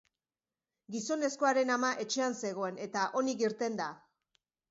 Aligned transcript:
Gizonezkoaren 0.93 1.73
ama 1.75 1.91
etxean 2.05 2.37
zegoen 2.41 2.81
eta 2.87 3.03
onik 3.23 3.47
irten 3.51 3.77
da. 3.83 3.91